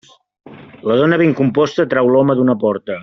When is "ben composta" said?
1.23-1.87